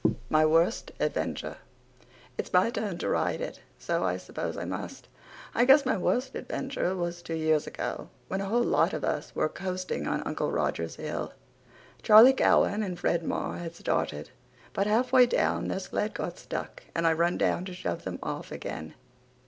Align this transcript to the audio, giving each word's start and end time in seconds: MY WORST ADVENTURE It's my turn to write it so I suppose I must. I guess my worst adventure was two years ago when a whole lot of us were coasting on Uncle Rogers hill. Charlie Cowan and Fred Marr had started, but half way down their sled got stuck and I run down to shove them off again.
MY 0.31 0.47
WORST 0.47 0.91
ADVENTURE 0.99 1.57
It's 2.35 2.51
my 2.51 2.71
turn 2.71 2.97
to 2.97 3.09
write 3.09 3.39
it 3.39 3.61
so 3.77 4.03
I 4.03 4.17
suppose 4.17 4.57
I 4.57 4.65
must. 4.65 5.07
I 5.53 5.63
guess 5.63 5.85
my 5.85 5.95
worst 5.95 6.33
adventure 6.33 6.95
was 6.95 7.21
two 7.21 7.35
years 7.35 7.67
ago 7.67 8.09
when 8.27 8.41
a 8.41 8.45
whole 8.45 8.63
lot 8.63 8.93
of 8.93 9.03
us 9.03 9.35
were 9.35 9.47
coasting 9.47 10.07
on 10.07 10.23
Uncle 10.23 10.51
Rogers 10.51 10.95
hill. 10.95 11.33
Charlie 12.01 12.33
Cowan 12.33 12.81
and 12.81 12.97
Fred 12.99 13.21
Marr 13.23 13.57
had 13.59 13.75
started, 13.75 14.31
but 14.73 14.87
half 14.87 15.11
way 15.13 15.27
down 15.27 15.67
their 15.67 15.79
sled 15.79 16.15
got 16.15 16.39
stuck 16.39 16.81
and 16.95 17.05
I 17.05 17.13
run 17.13 17.37
down 17.37 17.63
to 17.65 17.73
shove 17.75 18.03
them 18.03 18.17
off 18.23 18.51
again. 18.51 18.95